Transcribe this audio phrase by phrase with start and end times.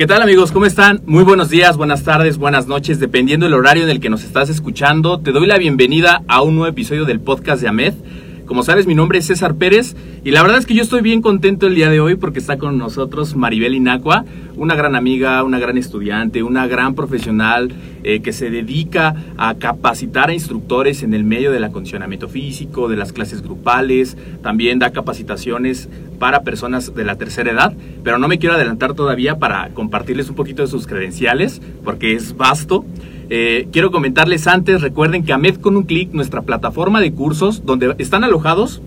[0.00, 0.50] ¿Qué tal amigos?
[0.50, 1.02] ¿Cómo están?
[1.04, 4.48] Muy buenos días, buenas tardes, buenas noches, dependiendo del horario en el que nos estás
[4.48, 5.20] escuchando.
[5.20, 7.92] Te doy la bienvenida a un nuevo episodio del podcast de AMED.
[8.50, 11.22] Como sabes, mi nombre es César Pérez y la verdad es que yo estoy bien
[11.22, 14.24] contento el día de hoy porque está con nosotros Maribel Inacua,
[14.56, 20.30] una gran amiga, una gran estudiante, una gran profesional eh, que se dedica a capacitar
[20.30, 25.88] a instructores en el medio del acondicionamiento físico, de las clases grupales, también da capacitaciones
[26.18, 30.34] para personas de la tercera edad, pero no me quiero adelantar todavía para compartirles un
[30.34, 32.84] poquito de sus credenciales porque es vasto.
[33.32, 37.94] Eh, quiero comentarles antes, recuerden que AMED con un clic, nuestra plataforma de cursos, donde
[37.98, 38.82] están alojados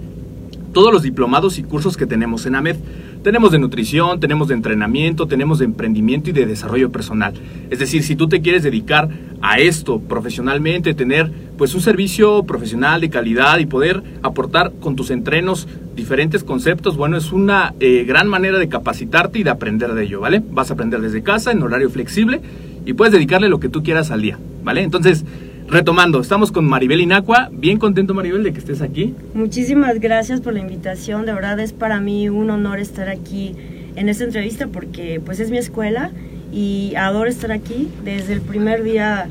[0.73, 2.75] todos los diplomados y cursos que tenemos en AMED.
[3.23, 7.33] Tenemos de nutrición, tenemos de entrenamiento, tenemos de emprendimiento y de desarrollo personal.
[7.69, 9.07] Es decir, si tú te quieres dedicar
[9.41, 15.09] a esto profesionalmente, tener pues un servicio profesional de calidad y poder aportar con tus
[15.09, 20.03] entrenos diferentes conceptos, bueno, es una eh, gran manera de capacitarte y de aprender de
[20.03, 20.43] ello, ¿vale?
[20.51, 22.41] Vas a aprender desde casa en horario flexible
[22.85, 24.81] y puedes dedicarle lo que tú quieras al día, ¿vale?
[24.81, 25.25] Entonces,
[25.67, 29.13] retomando, estamos con Maribel Inacua, bien contento Maribel de que estés aquí.
[29.33, 33.55] Muchísimas gracias por la invitación, de verdad es para mí un honor estar aquí
[33.95, 36.11] en esta entrevista porque pues es mi escuela
[36.51, 39.29] y adoro estar aquí, desde el primer día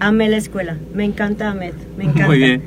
[0.00, 2.26] amé la escuela, me encanta AMED, me encanta.
[2.26, 2.62] Muy bien.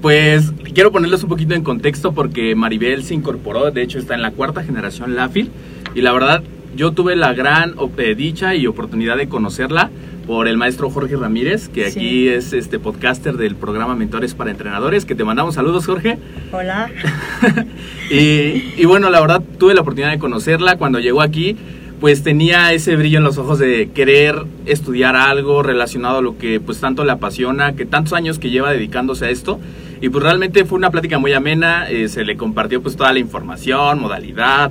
[0.00, 4.22] Pues quiero ponerles un poquito en contexto porque Maribel se incorporó, de hecho está en
[4.22, 5.50] la cuarta generación LAFIL
[5.94, 6.42] y la verdad
[6.76, 9.90] yo tuve la gran eh, dicha y oportunidad de conocerla
[10.26, 15.04] por el maestro Jorge Ramírez, que aquí es este podcaster del programa Mentores para Entrenadores,
[15.04, 16.18] que te mandamos saludos, Jorge.
[16.52, 16.88] Hola.
[18.10, 21.56] y, y, bueno, la verdad tuve la oportunidad de conocerla cuando llegó aquí,
[22.00, 26.60] pues tenía ese brillo en los ojos de querer estudiar algo relacionado a lo que
[26.60, 29.58] pues tanto le apasiona, que tantos años que lleva dedicándose a esto.
[30.00, 33.18] Y pues realmente fue una plática muy amena, eh, se le compartió pues toda la
[33.18, 34.70] información, modalidad,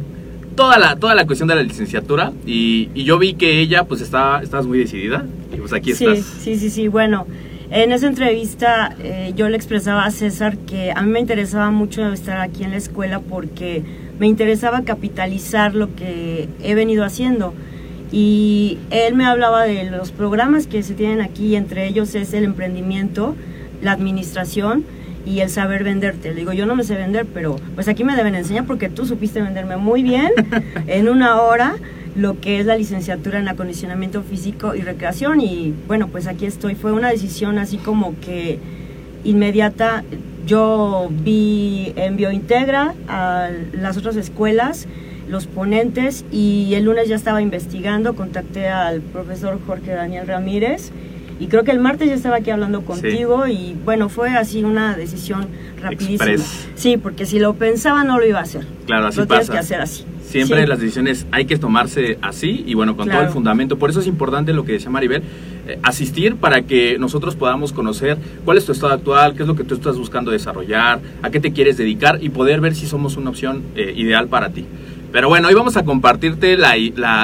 [0.60, 4.02] toda la, toda la cuestión de la licenciatura y, y yo vi que ella pues
[4.02, 6.26] estaba, estabas muy decidida y pues aquí sí, estás.
[6.42, 7.26] Sí, sí, sí, bueno,
[7.72, 12.12] en esa entrevista eh, yo le expresaba a César que a mí me interesaba mucho
[12.12, 13.84] estar aquí en la escuela porque
[14.20, 17.54] me interesaba capitalizar lo que he venido haciendo.
[18.12, 22.44] Y él me hablaba de los programas que se tienen aquí, entre ellos es el
[22.44, 23.34] emprendimiento,
[23.82, 24.84] la administración
[25.30, 26.30] y el saber venderte.
[26.30, 29.06] Le digo, yo no me sé vender, pero pues aquí me deben enseñar porque tú
[29.06, 30.32] supiste venderme muy bien
[30.88, 31.76] en una hora
[32.16, 36.74] lo que es la licenciatura en acondicionamiento físico y recreación y bueno, pues aquí estoy.
[36.74, 38.58] Fue una decisión así como que
[39.24, 40.04] inmediata.
[40.48, 44.88] Yo vi en Biointegra a las otras escuelas,
[45.28, 50.92] los ponentes y el lunes ya estaba investigando, contacté al profesor Jorge Daniel Ramírez
[51.40, 54.96] y creo que el martes ya estaba aquí hablando contigo y bueno, fue así una
[54.96, 55.48] decisión
[55.82, 56.26] rapidísima.
[56.32, 56.70] Express.
[56.76, 58.66] Sí, porque si lo pensaba no lo iba a hacer.
[58.86, 59.54] Claro, así lo tienes pasa.
[59.54, 60.04] que hacer así.
[60.26, 60.68] Siempre Sí.
[60.68, 63.80] las decisiones hay que tomarse así y bueno, con todo el fundamento.
[63.80, 65.24] Por eso es importante lo que decía Maribel,
[65.68, 69.56] eh, asistir para que nosotros podamos conocer cuál es tu estado actual, qué es lo
[69.56, 73.18] que tú estás buscando desarrollar, a qué te quieres dedicar y poder ver si somos
[73.18, 74.66] una opción eh, ideal para ti.
[75.12, 76.56] Pero bueno, hoy vamos a compartirte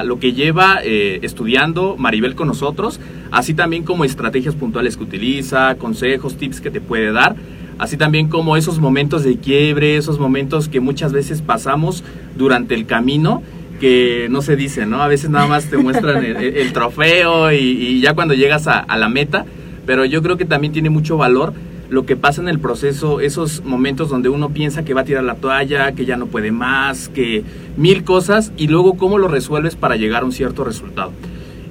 [0.04, 3.00] lo que lleva eh, estudiando Maribel con nosotros,
[3.32, 7.36] así también como estrategias puntuales que utiliza, consejos, tips que te puede dar,
[7.78, 12.04] así también como esos momentos de quiebre, esos momentos que muchas veces pasamos
[12.36, 13.44] durante el camino
[13.80, 15.04] que no se dice, ¿no?
[15.04, 19.10] A veces nada más te muestran el, trofeo y, y ya cuando llegas a la
[19.10, 19.46] meta,
[19.86, 21.54] pero yo creo que también tiene mucho valor
[21.96, 25.24] lo que pasa en el proceso, esos momentos donde uno piensa que va a tirar
[25.24, 27.42] la toalla, que ya no puede más, que
[27.78, 31.12] mil cosas y luego cómo lo resuelves para llegar a un cierto resultado.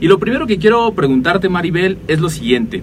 [0.01, 2.83] Y lo primero que quiero preguntarte, Maribel, es lo siguiente.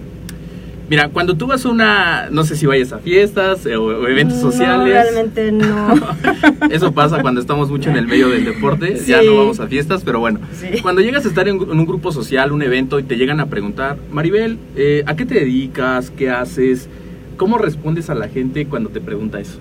[0.88, 4.06] Mira, cuando tú vas a una, no sé si vayas a fiestas eh, o, o
[4.08, 4.92] eventos No, sociales.
[5.12, 5.94] realmente no.
[6.70, 9.10] Eso pasa cuando estamos mucho en el medio del deporte, Sí.
[9.10, 10.38] ya no vamos a fiestas, pero bueno.
[10.52, 10.80] Sí.
[10.80, 13.46] Cuando llegas a estar en, en un grupo social, un evento, y te llegan a
[13.46, 16.10] preguntar, Maribel, eh, ¿a qué te dedicas?
[16.10, 16.88] ¿Qué haces?
[17.36, 19.58] ¿Cómo respondes a la gente cuando te pregunta eso?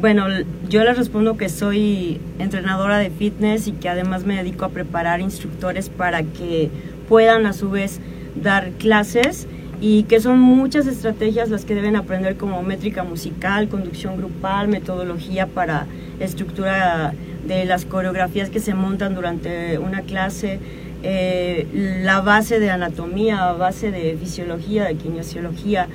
[0.00, 0.26] Bueno,
[0.68, 5.20] yo les respondo que soy entrenadora de fitness y que además me dedico a preparar
[5.20, 6.70] instructores para que
[7.08, 8.00] puedan a su vez
[8.34, 9.46] dar clases
[9.80, 15.46] y que son muchas estrategias las que deben aprender como métrica musical, conducción grupal, metodología
[15.46, 15.86] para
[16.20, 17.14] estructura
[17.46, 20.60] de las coreografías que se montan durante una clase,
[21.02, 21.66] eh,
[22.02, 25.88] la base de anatomía, base de fisiología, de kinesiología.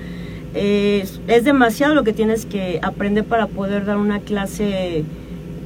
[0.53, 5.03] Eh, es, demasiado lo que tienes que aprender para poder dar una clase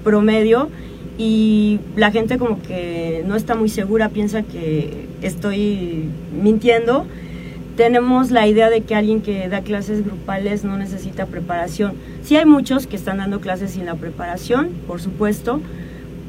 [0.04, 0.69] promedio
[1.18, 6.06] y la gente como que no está muy segura, piensa que estoy
[6.42, 7.06] mintiendo.
[7.78, 11.94] Tenemos la idea de que alguien que da clases grupales no necesita preparación.
[12.24, 15.62] Sí hay muchos que están dando clases sin la preparación, por supuesto,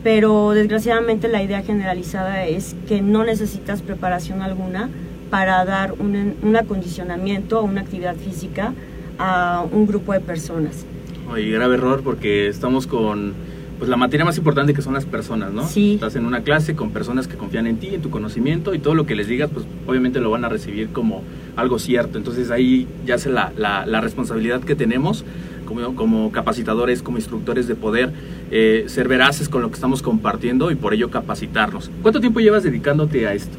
[0.05, 4.89] pero desgraciadamente la idea generalizada es que no necesitas preparación alguna
[5.33, 8.75] para dar un, un acondicionamiento o una actividad física
[9.19, 10.85] a un grupo de personas.
[11.31, 13.33] Oye, grave error porque estamos con
[13.79, 15.67] pues la materia más importante que son las personas, ¿no?
[15.67, 15.95] Sí.
[15.95, 18.95] Estás en una clase con personas que confían en ti, en tu conocimiento y todo
[18.95, 21.23] lo que les digas, pues obviamente lo van a recibir como
[21.57, 22.19] algo cierto.
[22.19, 25.25] Entonces ahí ya se la, la, la responsabilidad que tenemos
[25.65, 28.13] como, como capacitadores, como instructores de poder
[28.51, 31.91] eh, ser veraces con lo que estamos compartiendo y por ello capacitarnos.
[32.03, 33.57] ¿Cuánto tiempo llevas dedicándote a esto?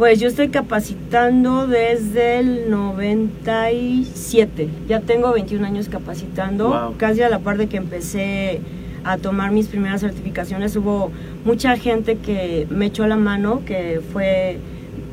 [0.00, 4.70] Pues yo estoy capacitando desde el 97.
[4.88, 6.70] Ya tengo 21 años capacitando.
[6.70, 6.96] Wow.
[6.96, 8.62] Casi a la par de que empecé
[9.04, 11.12] a tomar mis primeras certificaciones, hubo
[11.44, 14.56] mucha gente que me echó la mano, que fue,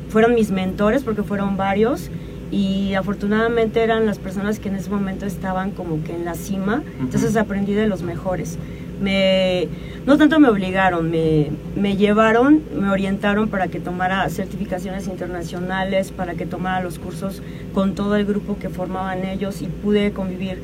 [0.08, 2.08] fueron mis mentores, porque fueron varios.
[2.50, 6.82] Y afortunadamente eran las personas que en ese momento estaban como que en la cima.
[6.98, 8.56] Entonces aprendí de los mejores.
[9.00, 9.68] Me,
[10.06, 16.34] no tanto me obligaron, me, me llevaron, me orientaron para que tomara certificaciones internacionales, para
[16.34, 17.42] que tomara los cursos
[17.74, 20.62] con todo el grupo que formaban ellos y pude convivir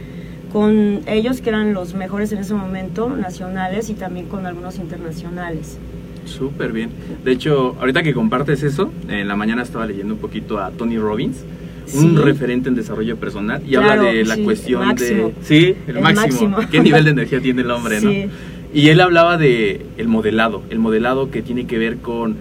[0.52, 5.78] con ellos que eran los mejores en ese momento, nacionales y también con algunos internacionales.
[6.26, 6.90] Súper bien.
[7.24, 10.96] De hecho, ahorita que compartes eso, en la mañana estaba leyendo un poquito a Tony
[10.96, 11.44] Robbins,
[11.94, 15.28] un referente en desarrollo personal, y Claro, habla de la sí, cuestión máximo.
[15.28, 15.34] de...
[15.42, 16.48] Sí, el, El máximo.
[16.50, 16.56] máximo.
[16.70, 18.06] ¿Qué nivel de energía tiene el hombre, Sí.
[18.26, 18.30] no?
[18.72, 22.36] Y él hablaba de el modelado, el modelado que tiene que ver con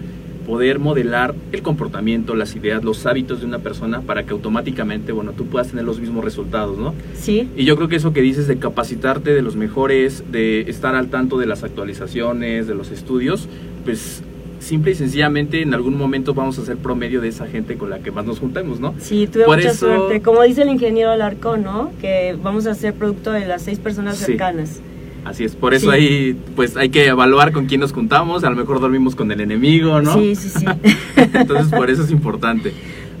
[0.46, 5.32] poder modelar el comportamiento, las ideas, los hábitos de una persona para que automáticamente, bueno,
[5.32, 6.92] tú puedas tener los mismos resultados, ¿no?
[7.14, 10.96] Sí, Y yo creo que eso que dices de capacitarte de los mejores, de estar
[10.96, 13.48] al tanto de las actualizaciones, de los estudios,
[13.84, 14.22] pues
[14.64, 18.00] simple y sencillamente en algún momento vamos a ser promedio de esa gente con la
[18.00, 18.94] que más nos juntemos, ¿no?
[18.98, 20.20] sí, tuve Por mucha eso- suerte.
[20.22, 21.92] Como dice el ingeniero Alarcón, ¿no?
[22.00, 24.24] Que vamos a ser producto de las seis personas Sí.
[24.24, 24.80] cercanas.
[25.24, 25.96] Así es, por eso Sí.
[25.96, 29.40] ahí pues hay que evaluar con quién nos juntamos, a lo mejor dormimos con el
[29.40, 30.14] enemigo, ¿no?
[30.14, 30.66] Sí, sí, sí.
[31.16, 32.72] Entonces por eso es importante.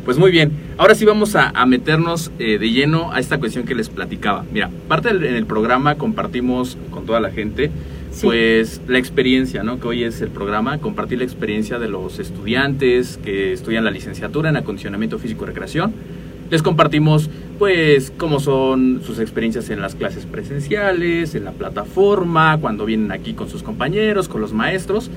[0.04, 3.64] Pues muy bien, ahora sí vamos a, a meternos eh, de lleno a esta cuestión
[3.64, 4.44] que les platicaba.
[4.52, 7.70] Mira, parte del en el programa compartimos con toda la gente
[8.22, 9.80] Pues la experiencia, ¿no?
[9.80, 14.48] Que hoy es el programa, compartir la experiencia de los estudiantes que estudian la licenciatura
[14.48, 15.92] en acondicionamiento físico y recreación.
[16.50, 17.28] Les compartimos
[17.58, 23.34] pues cómo son sus experiencias en las clases presenciales, en la plataforma, cuando vienen aquí
[23.34, 25.10] con sus compañeros, con los maestros,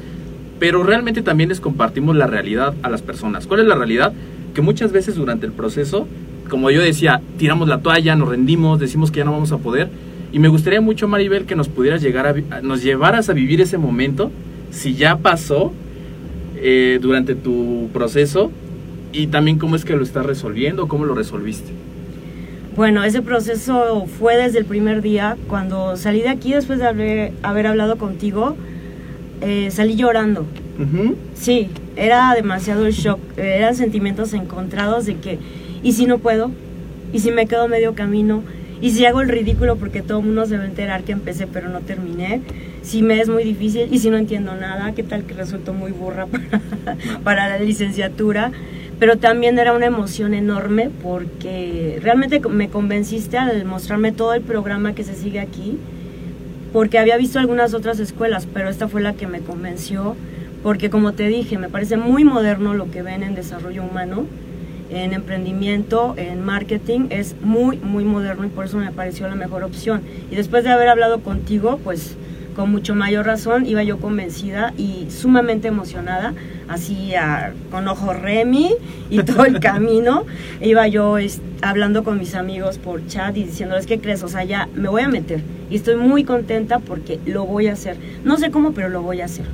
[0.59, 3.47] pero realmente también les compartimos la realidad a las personas.
[3.47, 4.13] ¿Cuál es la realidad?
[4.53, 6.07] Que muchas veces durante el proceso,
[6.49, 9.89] como yo decía, tiramos la toalla, nos rendimos, decimos que ya no vamos a poder.
[10.37, 13.79] Y me gustaría mucho, Maribel, que nos pudieras llegar a, nos llevaras a vivir ese
[13.79, 14.31] momento,
[14.69, 15.73] si ya pasó
[16.57, 18.51] eh, durante tu proceso,
[19.11, 21.71] y también cómo es que lo estás resolviendo, cómo lo resolviste.
[22.75, 25.37] Bueno, ese proceso fue desde el primer día.
[25.47, 28.55] Cuando salí de aquí, después de haber, haber hablado contigo,
[29.41, 30.45] eh, salí llorando.
[31.33, 33.19] Sí, era demasiado el shock.
[33.37, 35.39] Eran sentimientos encontrados de que,
[35.81, 36.51] ¿y si no puedo?
[37.11, 38.43] ¿Y si me quedo medio camino?
[38.81, 41.47] Y si hago el ridículo porque todo el mundo se va a enterar que empecé
[41.47, 42.41] pero no terminé,
[42.83, 45.91] si me es muy difícil y si no entiendo nada, qué tal que resulto muy
[45.91, 46.61] burra para,
[47.23, 48.51] para la licenciatura.
[48.99, 54.93] Pero también era una emoción enorme porque realmente me convenciste al mostrarme todo el programa
[54.93, 55.77] que se sigue aquí,
[56.73, 60.15] porque había visto algunas otras escuelas, pero esta fue la que me convenció,
[60.63, 64.25] porque como te dije, me parece muy moderno lo que ven en desarrollo humano
[64.89, 69.63] en emprendimiento, en marketing, es muy, muy moderno y por eso me pareció la mejor
[69.63, 70.01] opción.
[70.31, 72.15] Y después de haber hablado contigo, pues
[72.55, 76.33] con mucho mayor razón iba yo convencida y sumamente emocionada,
[76.67, 77.13] así
[77.69, 78.71] con ojo Remy
[79.11, 80.25] y todo el camino,
[80.59, 81.17] iba yo
[81.61, 84.23] hablando con mis amigos por chat y diciéndoles, ¿qué crees?
[84.23, 87.73] O sea, ya me voy a meter y estoy muy contenta porque lo voy a
[87.73, 87.97] hacer.
[88.23, 89.45] No sé cómo, pero lo voy a hacer.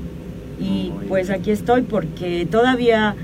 [0.59, 3.15] Y pues aquí estoy porque todavía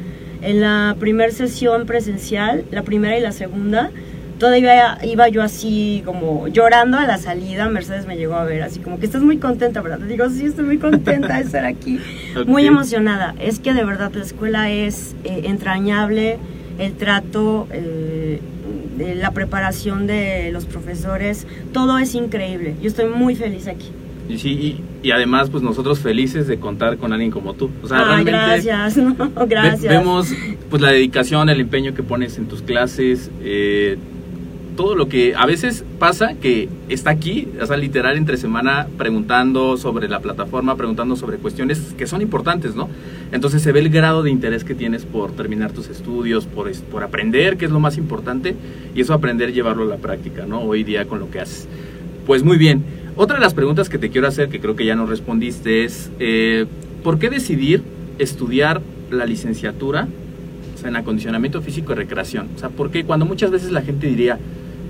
[0.41, 3.91] en la primera sesión presencial, la primera y la segunda,
[4.39, 8.79] todavía iba yo así como llorando a la salida, Mercedes me llegó a ver así
[8.79, 9.99] como que estás muy contenta, ¿verdad?
[9.99, 11.99] Digo, sí, estoy muy contenta de estar aquí,
[12.47, 13.35] muy emocionada.
[13.39, 16.37] Es que de verdad la escuela es eh, entrañable,
[16.79, 18.39] el trato, eh,
[18.97, 22.75] la preparación de los profesores, todo es increíble.
[22.81, 23.91] Yo estoy muy feliz aquí.
[24.29, 27.71] Y sí, y, además, pues nosotros felices de contar con alguien como tú.
[27.83, 29.15] O sea, realmente gracias, no,
[29.47, 29.91] gracias.
[29.91, 30.31] vemos
[30.69, 33.97] pues la dedicación, el empeño que pones en tus clases, eh,
[34.77, 39.77] todo lo que a veces pasa que está aquí, o sea, literal entre semana preguntando
[39.77, 42.87] sobre la plataforma, preguntando sobre cuestiones que son importantes, ¿no?
[43.31, 47.03] Entonces se ve el grado de interés que tienes por terminar tus estudios, por, por
[47.03, 48.55] aprender, que es lo más importante,
[48.95, 50.61] y eso aprender llevarlo a la práctica, ¿no?
[50.61, 51.67] Hoy día con lo que haces.
[52.25, 52.98] Pues muy bien.
[53.21, 56.09] Otra de las preguntas que te quiero hacer, que creo que ya no respondiste, es
[56.19, 56.65] eh,
[57.03, 57.83] ¿por qué decidir
[58.17, 58.79] estudiar
[59.11, 60.07] la licenciatura
[60.85, 62.47] en acondicionamiento físico y recreación?
[62.55, 64.39] O sea, ¿por qué cuando muchas veces la gente diría,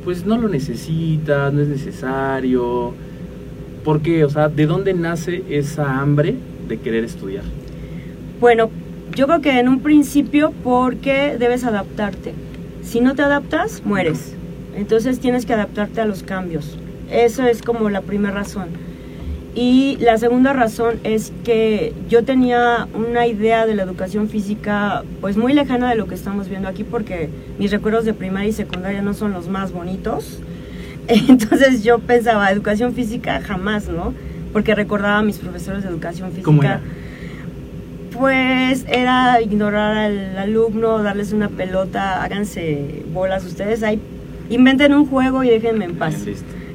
[0.04, 2.94] pues no lo necesitas, no es necesario?
[3.84, 4.24] ¿Por qué?
[4.26, 6.36] O sea, ¿de dónde nace esa hambre
[6.68, 7.46] de querer estudiar?
[8.40, 8.70] Bueno,
[9.16, 12.36] yo creo que en un principio porque debes adaptarte.
[12.84, 14.36] Si no te adaptas, mueres.
[14.76, 16.79] Entonces tienes que adaptarte a los cambios.
[17.12, 18.70] Eso es como la primera razón.
[19.56, 25.38] Y la segunda razón es que yo tenía una idea de la educación física pues
[25.38, 29.02] muy lejana de lo que estamos viendo aquí porque mis recuerdos de primaria y secundaria
[29.02, 30.40] no son los más bonitos.
[31.08, 34.14] Entonces yo pensaba, educación física jamás, ¿no?
[34.54, 36.46] Porque recordaba a mis profesores de educación física.
[36.46, 36.82] ¿Cómo era?
[38.18, 44.00] Pues era ignorar al alumno, darles una pelota, háganse bolas ustedes ahí,
[44.50, 46.16] inventen un juego y déjenme en paz.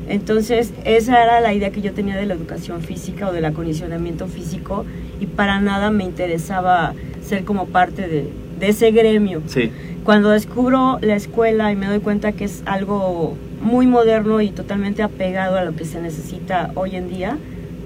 [0.08, 4.26] Entonces, esa era la idea que yo tenía de la educación física o del acondicionamiento
[4.26, 4.84] físico
[5.20, 8.30] y para nada me interesaba ser como parte de,
[8.60, 9.42] ese gremio.
[9.46, 9.70] Sí.
[10.04, 15.02] Cuando descubro la escuela y me doy cuenta que es algo muy moderno y totalmente
[15.02, 17.36] apegado a lo que se necesita hoy en día,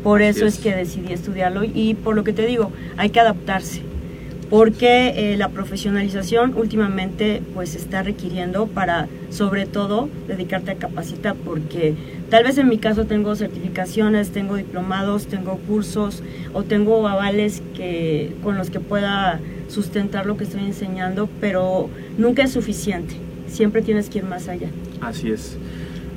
[0.05, 0.55] por eso es.
[0.55, 3.83] es que decidí estudiarlo y por lo que te digo, hay que adaptarse
[4.51, 11.95] porque eh, la profesionalización últimamente pues está requiriendo para sobre todo dedicarte a capacitar porque
[12.31, 16.23] tal vez en mi caso tengo certificaciones, tengo diplomados, tengo cursos
[16.55, 22.43] o tengo avales que con los que pueda sustentar lo que estoy enseñando, pero nunca
[22.43, 23.15] es suficiente.
[23.49, 24.69] Siempre tienes que ir más allá.
[25.01, 25.57] Así es.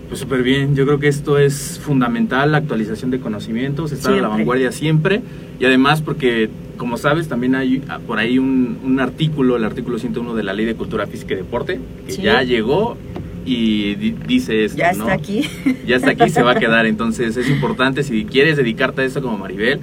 [0.07, 4.17] Pues súper bien, yo creo que esto es fundamental, la actualización de conocimientos, estar a
[4.17, 5.21] la vanguardia siempre
[5.57, 10.35] y además porque, como sabes, también hay ah, por ahí un, artículo, el artículo 101
[10.35, 12.97] de la Ley de Cultura Física y Deporte, que ya llegó
[13.45, 15.43] y dice esto, Ya está aquí.
[15.87, 19.21] Ya está aquí, se va a quedar, entonces es importante, si quieres dedicarte a esto
[19.21, 19.79] como Maribel,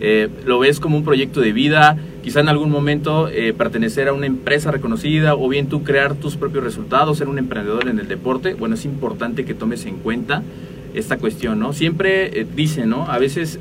[0.00, 4.12] eh, lo ves como un proyecto de vida, quizá en algún momento eh, pertenecer a
[4.12, 8.06] una empresa reconocida o bien tú crear tus propios resultados, ser un emprendedor en el
[8.06, 10.42] deporte, bueno, es importante que tomes en cuenta
[10.94, 11.72] esta cuestión, ¿no?
[11.72, 13.06] Siempre eh, dicen, ¿no?
[13.10, 13.58] A veces,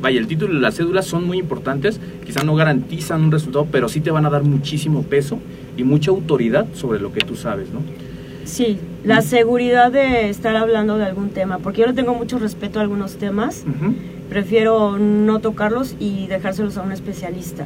[0.00, 3.88] vaya, el título y la cédula son muy importantes, quizá no garantizan un resultado, pero
[3.88, 5.38] sí te van a dar muchísimo peso
[5.76, 7.80] y mucha autoridad sobre lo que tú sabes, ¿no?
[8.44, 12.78] Sí, la seguridad de estar hablando de algún tema, porque yo no tengo mucho respeto
[12.78, 13.64] a algunos temas
[14.30, 17.64] prefiero no tocarlos y dejárselos a un especialista.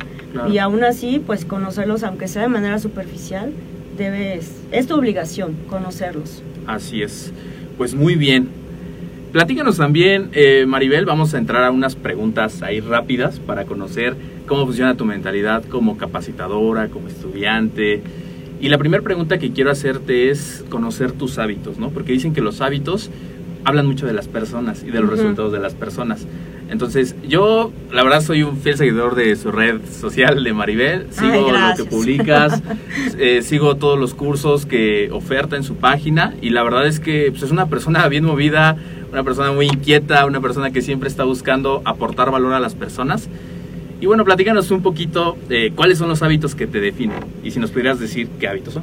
[0.50, 3.52] Y aún así, pues conocerlos, aunque sea de manera superficial,
[3.96, 6.42] debes, es tu obligación conocerlos.
[6.66, 7.32] Así es.
[7.76, 8.48] Pues muy bien.
[9.34, 14.14] Platícanos también, eh, Maribel, vamos a entrar a unas preguntas ahí rápidas para conocer
[14.46, 18.00] cómo funciona tu mentalidad como capacitadora, como estudiante.
[18.60, 21.90] Y la primera pregunta que quiero hacerte es conocer tus hábitos, ¿no?
[21.90, 23.10] Porque dicen que los hábitos
[23.64, 26.28] hablan mucho de las personas y de los resultados de las personas.
[26.71, 31.52] Entonces, yo la verdad soy un fiel seguidor de su red social de Maribel, sigo
[31.54, 32.62] Ay, lo que publicas,
[33.18, 37.30] eh, sigo todos los cursos que oferta en su página y la verdad es que
[37.30, 38.76] pues, es una persona bien movida,
[39.12, 43.28] una persona muy inquieta, una persona que siempre está buscando aportar valor a las personas.
[44.00, 47.61] Y bueno, platícanos un poquito eh, cuáles son los hábitos que te definen y si
[47.61, 48.83] nos pudieras decir qué hábitos son.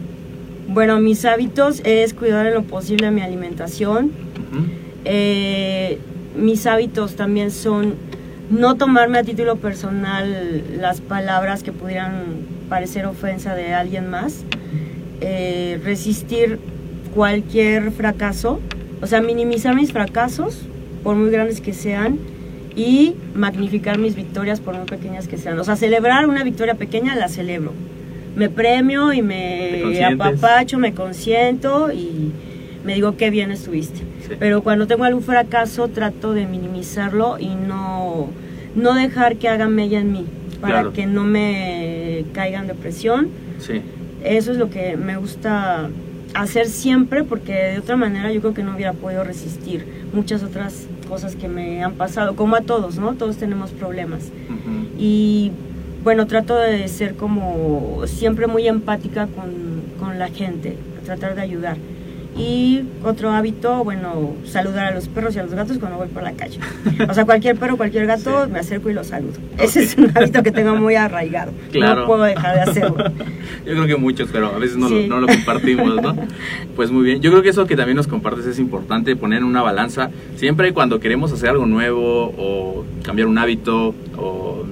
[0.68, 4.06] Bueno, mis hábitos es cuidar en lo posible mi alimentación.
[4.06, 4.66] Ujú.
[5.04, 6.00] Eh,
[6.36, 7.96] mis hábitos también son
[8.50, 12.26] no tomarme a título personal las palabras que pudieran
[12.70, 14.44] parecer ofensa de alguien más.
[15.22, 16.60] Eh, resistir
[17.14, 18.60] cualquier fracaso.
[19.02, 20.62] O sea, minimizar mis fracasos,
[21.04, 22.20] por muy grandes que sean,
[22.76, 25.58] y magnificar mis victorias, por muy pequeñas que sean.
[25.60, 27.74] O sea, celebrar una victoria pequeña, la celebro.
[28.36, 32.32] Me premio y ¿Te me apapacho, me consiento y
[32.86, 34.11] me digo qué bien estuviste.
[34.28, 34.36] Sí.
[34.40, 38.28] Pero cuando tengo algún fracaso, trato de minimizarlo y no,
[38.76, 40.26] no dejar que haga mella en mí,
[40.60, 40.94] para Claro.
[40.94, 43.30] que no me caiga en depresión.
[43.60, 43.82] Sí,
[44.24, 45.90] Eso es lo que me gusta
[46.36, 50.86] hacer siempre porque de otra manera yo creo que no hubiera podido resistir muchas otras
[51.10, 53.14] cosas que me han pasado, como a todos, ¿no?
[53.16, 54.32] Todos tenemos problemas.
[54.98, 55.52] Y
[56.04, 59.52] bueno, trato de ser como siempre muy empática con,
[60.00, 61.78] con la gente, tratar de ayudar.
[62.38, 66.24] Y otro hábito, bueno, saludar a los perros y a los gatos cuando voy por
[66.24, 66.60] la calle.
[67.10, 68.52] O sea, cualquier perro, cualquier gato, Sí.
[68.52, 69.34] me acerco y lo saludo.
[69.58, 71.52] Ese es un hábito que tengo muy arraigado.
[71.72, 72.02] Claro.
[72.02, 73.04] No puedo dejar de hacerlo.
[73.66, 75.08] Yo creo que muchos, pero a veces no, Sí.
[75.08, 76.16] lo, no lo compartimos, ¿no?
[76.76, 77.22] Pues muy bien.
[77.22, 80.10] Yo creo que eso que también nos compartes es importante, poner en una balanza.
[80.38, 84.64] Siempre cuando queremos hacer algo nuevo o cambiar un hábito o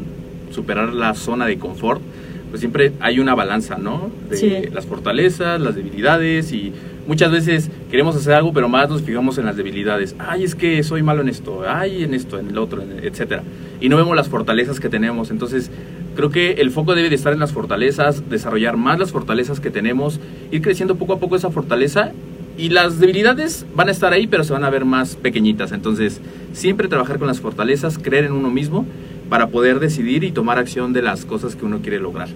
[0.52, 2.02] superar la zona de confort,
[2.50, 4.10] pues siempre hay una balanza, ¿no?
[4.30, 4.54] De Sí.
[4.74, 6.74] las fortalezas, las debilidades y
[7.10, 10.16] muchas veces queremos hacer algo, pero más nos fijamos en las debilidades.
[10.20, 13.42] Ay, es que soy malo en esto, ay, en esto, en el otro, etcétera.
[13.82, 15.32] Y no vemos las fortalezas que tenemos.
[15.32, 15.72] Entonces,
[16.16, 19.72] creo que el foco debe de estar en las fortalezas, desarrollar más las fortalezas que
[19.72, 20.20] tenemos,
[20.52, 22.12] ir creciendo poco a poco esa fortaleza
[22.60, 25.72] y las debilidades van a estar ahí, pero se van a ver más pequeñitas.
[25.72, 26.22] Entonces,
[26.54, 28.86] siempre trabajar con las fortalezas, creer en uno mismo
[29.30, 32.30] para poder decidir y tomar acción de las cosas que uno quiere lograr.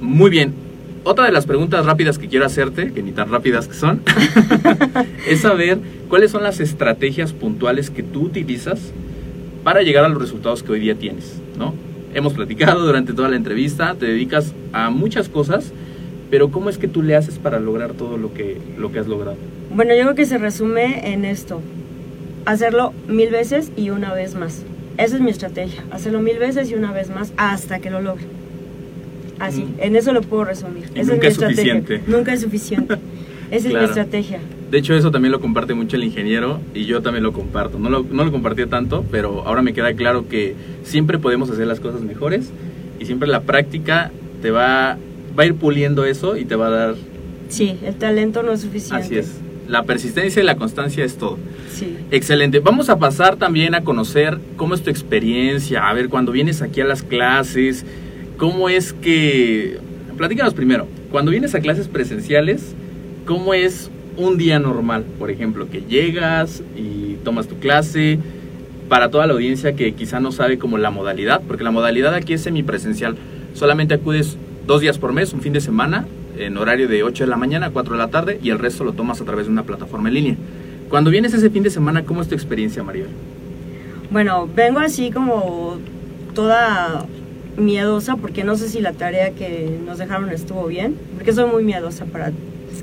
[0.00, 0.63] Muy bien.
[1.06, 4.00] Otra de las preguntas rápidas que quiero hacerte, que ni tan rápidas que son,
[5.28, 8.80] es saber cuáles son las estrategias puntuales que tú utilizas
[9.62, 11.74] para llegar a los resultados que hoy día tienes, ¿no?
[12.14, 15.72] Hemos platicado durante toda la entrevista, te dedicas a muchas cosas,
[16.30, 19.06] pero ¿cómo es que tú le haces para lograr todo lo que, lo que has
[19.06, 19.36] logrado?
[19.74, 21.60] Bueno, yo creo que se resume en esto.
[22.46, 24.62] Hacerlo mil veces y una vez más.
[24.96, 25.84] Esa es mi estrategia.
[25.90, 28.24] Hacerlo mil veces y una vez más hasta que lo logre.
[29.38, 29.74] Así, Mm.
[29.80, 30.84] en eso lo puedo resumir.
[30.94, 31.74] Y Esa nunca mi es estrategia.
[31.74, 32.00] suficiente.
[32.10, 32.94] Nunca es suficiente.
[33.50, 33.84] Esa Claro.
[33.86, 34.40] es mi estrategia.
[34.70, 37.78] De hecho, eso también lo comparte mucho el ingeniero y yo también lo comparto.
[37.78, 41.66] No lo, no lo compartí tanto, pero ahora me queda claro que siempre podemos hacer
[41.66, 42.50] las cosas mejores
[42.98, 44.10] y siempre la práctica
[44.42, 44.96] te va,
[45.38, 46.94] va a ir puliendo eso y te va a dar...
[47.48, 49.04] Sí, el talento no es suficiente.
[49.04, 49.40] Así es.
[49.68, 51.38] La persistencia y la constancia es todo.
[51.72, 51.96] Sí.
[52.10, 52.58] Excelente.
[52.60, 56.80] Vamos a pasar también a conocer cómo es tu experiencia, a ver, cuando vienes aquí
[56.80, 57.84] a las clases,
[58.36, 59.78] cómo es que...
[60.16, 62.74] Platícanos primero, cuando vienes a clases presenciales,
[63.26, 65.04] ¿cómo es un día normal?
[65.18, 68.20] Por ejemplo, que llegas y tomas tu clase,
[68.88, 72.34] para toda la audiencia que quizá no sabe como la modalidad, porque la modalidad aquí
[72.34, 73.16] es semipresencial,
[73.54, 76.06] solamente acudes dos días por mes, un fin de semana,
[76.38, 78.84] en horario de 8 de la mañana a 4 de la tarde, y el resto
[78.84, 80.36] lo tomas a través de una plataforma en línea.
[80.90, 83.08] Cuando vienes ese fin de semana, ¿cómo es tu experiencia, Maribel?
[84.10, 85.78] Bueno, vengo así como
[86.34, 87.06] toda
[87.56, 91.62] miedosa porque no sé si la tarea que nos dejaron estuvo bien, porque soy muy
[91.64, 92.32] miedosa para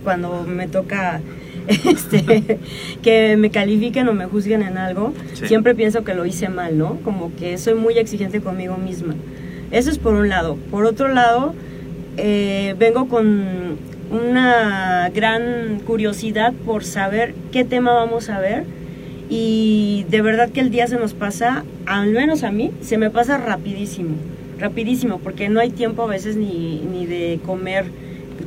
[0.04, 1.22] cuando me toca
[1.68, 2.58] este,
[3.04, 5.48] que me califiquen o me juzguen en algo, Sí.
[5.48, 6.98] siempre pienso que lo hice mal, ¿no?
[7.04, 9.16] Como que soy muy exigente conmigo misma.
[9.72, 10.58] Eso es por un lado.
[10.72, 11.54] Por otro lado,
[12.18, 13.78] eh, vengo con
[14.12, 18.66] una gran curiosidad por saber qué tema vamos a ver
[19.30, 23.10] y de verdad que el día se nos pasa, al menos a mí, se me
[23.10, 24.16] pasa rapidísimo,
[24.62, 27.86] rapidísimo, porque no hay tiempo a veces ni, ni de comer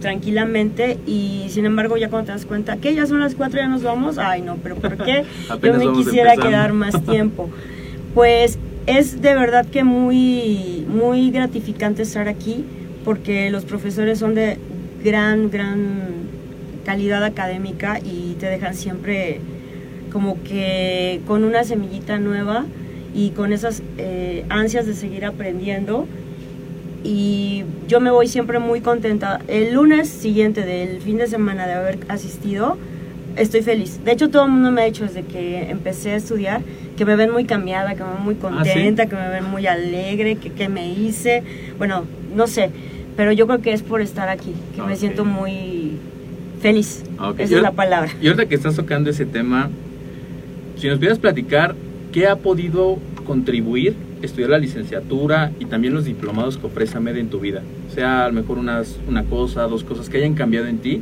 [0.01, 3.69] tranquilamente y sin embargo ya cuando te das cuenta que ya son las cuatro ya
[3.69, 5.25] nos vamos, ay no, pero ¿por qué?
[5.63, 6.49] Yo me quisiera empezando.
[6.49, 7.51] quedar más tiempo.
[8.15, 12.65] Pues es de verdad que muy, muy gratificante estar aquí
[13.05, 14.59] porque los profesores son de
[15.03, 16.25] gran, gran
[16.85, 19.41] calidad académica y te dejan siempre
[20.13, 22.65] como que con una semillita nueva
[23.15, 26.07] y con esas eh, ansias de seguir aprendiendo.
[27.03, 29.41] Y yo me voy siempre muy contenta.
[29.49, 32.79] El lunes siguiente del fin de semana de haber asistido,
[33.37, 34.01] estoy feliz.
[34.05, 36.63] De hecho, todo el mundo me ha dicho desde que empecé a estudiar
[36.97, 38.71] que me ven muy cambiada, que me ven muy Ah, ¿sí?
[38.71, 41.43] contenta, que me ven muy alegre, que, que me hice.
[41.77, 42.71] Bueno, no sé,
[43.17, 44.99] pero yo creo que es por estar aquí, que me Ok.
[44.99, 45.99] siento muy
[46.63, 47.03] feliz.
[47.21, 47.41] Ok.
[47.41, 48.11] Esa Y es la palabra.
[48.23, 49.69] Y ahorita que estás tocando ese tema,
[50.79, 51.75] si nos pudieras platicar
[52.15, 52.97] qué ha podido
[53.27, 57.61] contribuir estudiar la licenciatura y también los diplomados que ofrece AMED en tu vida.
[57.93, 61.01] Sea a lo mejor unas, una cosa, dos cosas que hayan cambiado en ti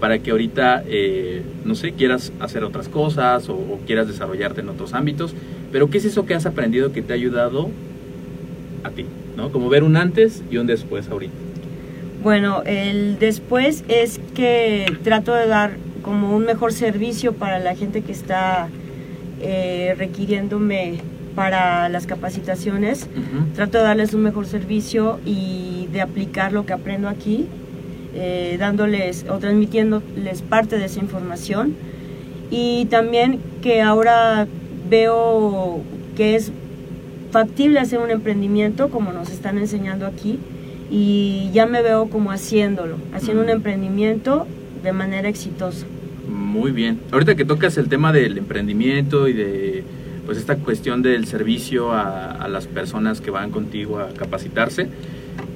[0.00, 4.70] para que ahorita, eh, no sé, quieras hacer otras cosas o, o quieras desarrollarte en
[4.70, 5.34] otros ámbitos.
[5.70, 7.68] Pero ¿qué es eso que has aprendido que te ha ayudado
[8.84, 9.04] a ti?
[9.36, 9.52] ¿no?
[9.52, 11.34] Como ver un antes y un después ahorita.
[12.22, 18.00] Bueno, el después es que trato de dar como un mejor servicio para la gente
[18.00, 18.70] que está
[19.40, 21.00] eh, requiriéndome
[21.34, 23.08] para las capacitaciones.
[23.54, 27.46] Trato de darles un mejor servicio y de aplicar lo que aprendo aquí,
[28.14, 31.76] eh, dándoles o transmitiéndoles parte de esa información.
[32.50, 34.48] Y también que ahora
[34.90, 35.80] veo
[36.16, 36.50] que es
[37.30, 40.38] factible hacer un emprendimiento como nos están enseñando aquí
[40.90, 44.46] y ya me veo como haciéndolo, haciendo un emprendimiento
[44.82, 45.86] de manera exitosa.
[46.48, 47.00] Muy bien.
[47.12, 49.84] Ahorita que tocas el tema del emprendimiento y de
[50.24, 54.88] pues esta cuestión del servicio a, las personas que van contigo a capacitarse,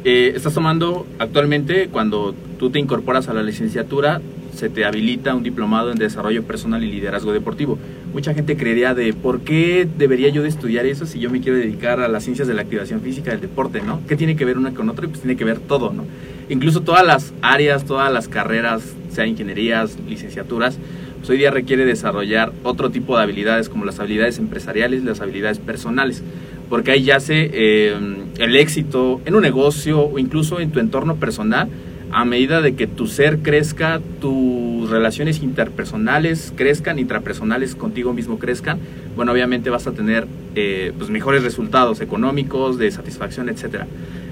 [0.04, 4.20] eh, estás tomando actualmente cuando tú te incorporas a la licenciatura
[4.54, 7.78] se te habilita un diplomado en desarrollo personal y liderazgo deportivo.
[8.12, 11.56] Mucha gente creería de por qué debería yo de estudiar eso si yo me quiero
[11.56, 14.00] dedicar a las ciencias de la activación física del deporte, ¿no?
[14.06, 15.08] ¿Qué tiene que ver una con otra?
[15.08, 16.04] Pues tiene que ver todo, ¿no?
[16.50, 20.78] Incluso todas las áreas, todas las carreras, sea ingenierías, licenciaturas,
[21.18, 25.58] pues hoy día requiere desarrollar otro tipo de habilidades como las habilidades empresariales las habilidades
[25.58, 26.22] personales,
[26.68, 27.96] porque ahí yace eh,
[28.38, 31.68] el éxito en un negocio o incluso en tu entorno personal
[32.12, 38.78] a medida de que tu ser crezca, tus relaciones interpersonales crezcan, intrapersonales contigo mismo crezcan,
[39.16, 43.86] bueno, obviamente vas a tener eh, pues mejores resultados económicos, de satisfacción, etcétera.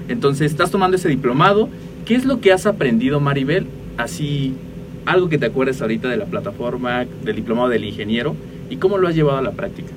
[0.07, 1.69] Entonces, estás tomando ese diplomado.
[2.05, 3.65] ¿Qué es lo que has aprendido, Maribel?
[3.97, 4.53] Así,
[5.05, 8.35] algo que te acuerdes ahorita de la plataforma, del diplomado del ingeniero,
[8.69, 9.89] y cómo lo has llevado a la práctica.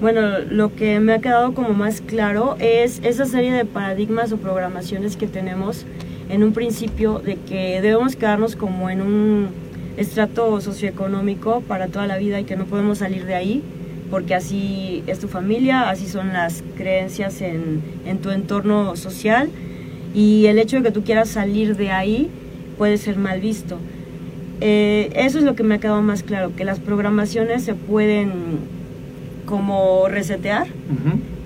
[0.00, 4.36] Bueno, lo que me ha quedado como más claro es esa serie de paradigmas o
[4.36, 5.86] programaciones que tenemos
[6.28, 9.48] en un principio de que debemos quedarnos como en un
[9.96, 13.62] estrato socioeconómico para toda la vida y que no podemos salir de ahí
[14.10, 19.48] porque así es tu familia, así son las creencias en, en tu entorno social
[20.14, 22.30] y el hecho de que tú quieras salir de ahí
[22.78, 23.78] puede ser mal visto.
[24.60, 28.30] Eh, eso es lo que me ha quedado más claro, que las programaciones se pueden
[29.46, 30.68] como resetear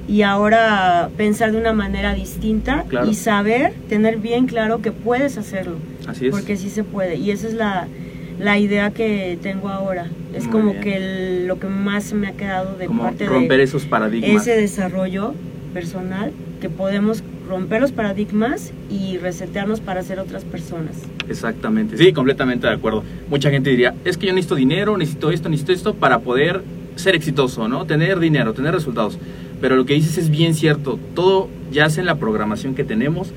[0.08, 3.10] y ahora pensar de una manera distinta Claro.
[3.10, 6.30] y saber, tener bien claro que puedes hacerlo, Así es.
[6.30, 7.16] porque sí se puede.
[7.16, 7.86] Y esa es la,
[8.40, 10.06] la idea que tengo ahora.
[10.34, 10.82] Es Muy como bien.
[10.82, 14.42] que el- lo que más me ha quedado de Como parte romper de esos paradigmas.
[14.46, 15.34] ese desarrollo
[15.74, 20.96] personal, que podemos romper los paradigmas y resetearnos para ser otras personas.
[21.28, 23.04] Exactamente, sí, completamente de acuerdo.
[23.28, 26.62] Mucha gente diría, es que yo necesito dinero, necesito esto, necesito esto para poder
[26.96, 27.84] ser exitoso, ¿no?
[27.86, 29.18] Tener dinero, tener resultados.
[29.60, 33.32] Pero lo que dices es bien cierto, todo yace en la programación que tenemos,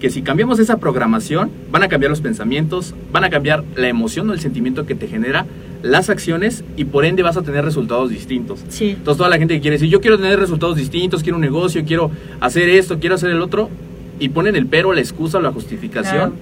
[0.00, 4.28] que si cambiamos esa programación, van a cambiar los pensamientos, van a cambiar la emoción
[4.30, 5.46] o el sentimiento que te genera,
[5.82, 8.60] las acciones y por ende vas a tener resultados distintos.
[8.68, 11.42] Sí, Entonces toda la gente que quiere decir, yo quiero tener resultados distintos, quiero un
[11.42, 12.10] negocio, quiero
[12.40, 13.68] hacer esto, quiero hacer el otro,
[14.20, 16.34] y ponen el pero, la excusa o la justificación, Claro.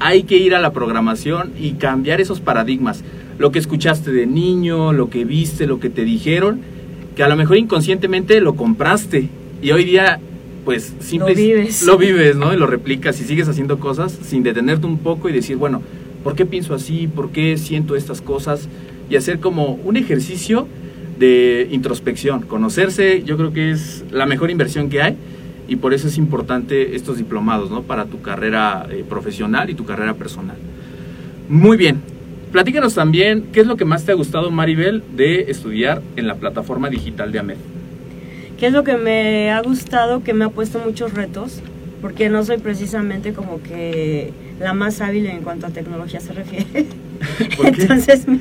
[0.00, 3.02] hay que ir a la programación y cambiar esos paradigmas.
[3.38, 6.60] Lo que escuchaste de niño, lo que viste, lo que te dijeron,
[7.18, 9.28] que a lo mejor inconscientemente lo compraste
[9.60, 10.20] y hoy día
[10.64, 11.82] pues simple Lo vives.
[11.82, 12.54] lo vives, ¿no?
[12.54, 15.82] Y lo replicas y sigues haciendo cosas sin detenerte un poco y decir, bueno,
[16.22, 17.08] ¿por qué pienso así?
[17.08, 18.68] ¿Por qué siento estas cosas?
[19.10, 20.68] Y hacer como un ejercicio
[21.18, 22.42] de introspección.
[22.42, 25.16] Conocerse yo creo que es la mejor inversión que hay
[25.66, 27.82] y por eso es importante estos diplomados, ¿no?
[27.82, 30.56] Para tu carrera eh, profesional y tu carrera personal.
[31.48, 32.00] Muy bien.
[32.52, 36.34] Platícanos también qué es lo que más te ha gustado, Maribel, de estudiar en la
[36.36, 37.56] plataforma digital de AMED.
[38.58, 40.24] ¿Qué es lo que me ha gustado?
[40.24, 41.60] Que me ha puesto muchos retos,
[42.00, 46.64] porque no soy precisamente como que la más hábil en cuanto a tecnología se refiere.
[47.56, 47.82] ¿Por qué?
[47.82, 48.40] Entonces, me-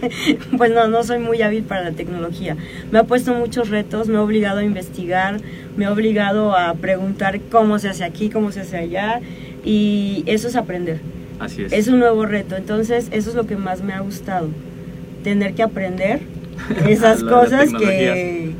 [0.58, 2.56] pues no, no soy muy hábil para la tecnología.
[2.92, 5.40] Me ha puesto muchos retos, me ha obligado a investigar,
[5.76, 9.20] me ha obligado a preguntar cómo se hace aquí, cómo se hace allá,
[9.66, 11.00] y eso es aprender.
[11.40, 11.74] Así es.
[11.74, 14.50] Es un nuevo reto, entonces eso es lo que más me ha gustado,
[15.24, 16.22] tener que aprender
[16.88, 18.52] esas cosas que,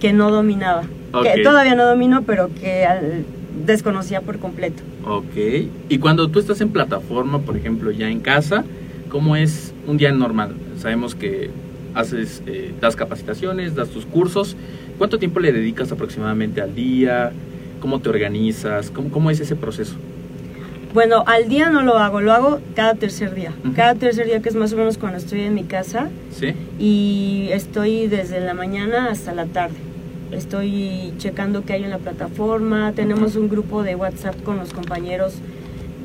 [0.00, 0.84] que no dominaba,
[1.22, 3.24] que todavía no domino, pero que al-
[3.66, 4.82] desconocía por completo.
[5.06, 5.68] Ok.
[5.88, 8.64] Y cuando tú estás en plataforma, por ejemplo, ya en casa,
[9.08, 10.54] ¿cómo es un día normal?
[10.78, 11.50] sabemos que
[11.94, 14.56] haces, eh, das capacitaciones, das tus cursos.
[14.96, 17.32] ¿Cuánto tiempo le dedicas aproximadamente al día?
[17.80, 18.90] ¿Cómo te organizas?
[18.90, 19.96] ¿Cómo, cómo es ese proceso?
[20.92, 23.52] Bueno, al día no lo hago, lo hago cada tercer día.
[23.76, 26.54] Cada tercer día que es más o menos cuando estoy en mi casa ¿Sí?
[26.80, 29.76] y estoy desde la mañana hasta la tarde.
[30.32, 32.92] Estoy checando qué hay en la plataforma.
[32.92, 35.34] Tenemos un grupo de WhatsApp con los compañeros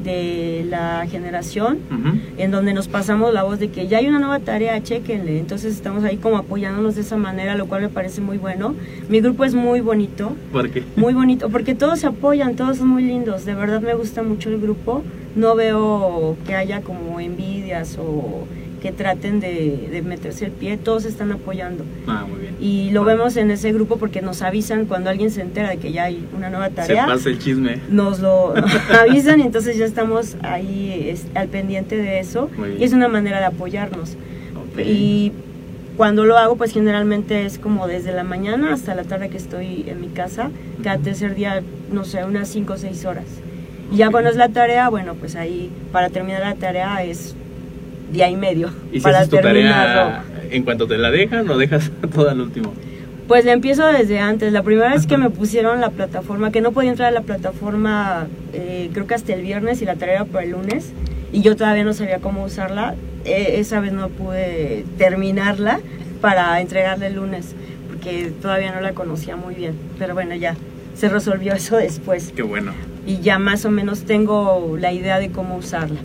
[0.05, 1.79] de la generación
[2.37, 5.39] en donde nos pasamos la voz de que ya hay una nueva tarea, chequenle.
[5.39, 8.75] Entonces estamos ahí como apoyándonos de esa manera, lo cual me parece muy bueno.
[9.09, 10.83] Mi grupo es muy bonito, ¿Por qué?
[10.95, 13.43] muy bonito, porque todos se apoyan, todos son muy lindos.
[13.45, 15.03] De verdad me gusta mucho el grupo.
[15.35, 18.47] No veo que haya como envidias o
[18.85, 21.83] que traten de, de meterse el pie, todos están apoyando.
[22.05, 22.55] Ah, muy bien.
[22.59, 25.91] Y lo vemos en ese grupo porque nos avisan cuando alguien se entera de que
[25.91, 27.79] ya hay una nueva Se tarea pasa el chisme.
[27.89, 28.53] nos lo
[29.01, 33.39] avisan y entonces ya estamos ahí es- al pendiente de eso y es una manera
[33.39, 34.11] de apoyarnos.
[34.55, 34.79] Ok.
[34.85, 35.31] Y
[35.97, 39.85] cuando lo hago pues generalmente es como desde la mañana hasta la tarde que estoy
[39.87, 40.51] en mi casa,
[40.83, 43.25] cada tercer día, no sé, unas 5 o 6 horas.
[43.91, 47.35] Y ya cuando es la tarea, bueno, pues ahí para terminar la tarea es
[48.11, 50.01] día y medio ¿Y si para haces tu terminarlo.
[50.03, 52.73] tarea en cuanto te la dejan o dejas todo al último?
[53.27, 54.53] Pues le empiezo desde antes.
[54.53, 58.27] La primera vez que me pusieron la plataforma, que no podía entrar a la plataforma,
[58.53, 60.91] eh, creo que hasta el viernes y la tarea era para el lunes,
[61.33, 62.93] y yo todavía no sabía cómo usarla.
[63.25, 65.79] eh, esa vez no pude terminarla
[66.21, 67.55] para entregarla el lunes,
[67.87, 69.73] porque todavía no la conocía muy bien.
[69.97, 70.55] Pero bueno, ya
[70.93, 72.31] se resolvió eso después.
[72.35, 72.73] Qué bueno.
[73.07, 75.99] Y ya más o menos tengo la idea de cómo usarla.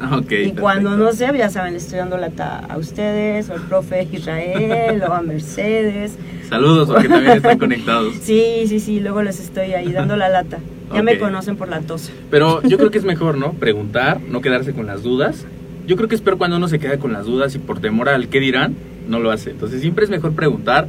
[0.00, 0.32] Ah, Ok.
[0.32, 1.26] y cuando perfecto.
[1.26, 5.12] no sé, ya saben, le estoy dando lata a ustedes, o al profe Israel, o
[5.12, 6.16] a Mercedes.
[6.48, 8.14] Saludos porque también están conectados.
[8.22, 10.58] Sí, sí, sí, luego les estoy ahí dando la lata.
[10.94, 12.10] Ya me conocen por la tos.
[12.30, 13.52] Pero yo creo que es mejor, ¿no?
[13.54, 15.44] Preguntar, no quedarse con las dudas.
[15.86, 18.08] Yo creo que es peor cuando uno se queda con las dudas y por temor
[18.08, 18.74] al qué dirán,
[19.08, 19.50] no lo hace.
[19.50, 20.86] Entonces siempre es mejor preguntar,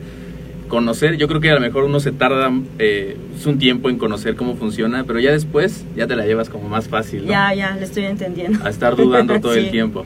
[0.68, 1.18] conocer.
[1.18, 4.56] Yo creo que a lo mejor uno se tarda eh, un tiempo en conocer cómo
[4.56, 7.32] funciona, pero ya después ya te la llevas como más fácil, ¿no?
[7.32, 8.60] Ya, ya, le estoy entendiendo.
[8.66, 10.06] A estar dudando todo el tiempo.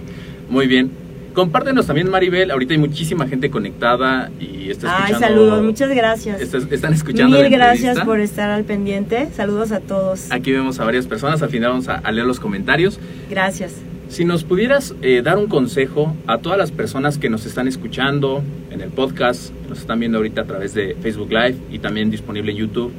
[0.50, 0.92] Muy bien.
[1.34, 2.52] Compártenos también, Maribel.
[2.52, 5.28] Ahorita hay muchísima gente conectada y está Ay, escuchando.
[5.28, 6.42] saludos, muchas gracias.
[6.42, 9.30] están escuchando Mil gracias por estar al pendiente.
[9.34, 10.30] Saludos a todos.
[10.30, 11.42] Aquí vemos a varias personas.
[11.42, 13.00] Al final vamos a- a leer los comentarios.
[13.30, 13.76] Gracias.
[14.12, 18.44] Si nos pudieras eh, dar un consejo a todas las personas que nos están escuchando
[18.70, 22.52] en el podcast, nos están viendo ahorita a través de Facebook Live y también disponible
[22.52, 22.92] en YouTube,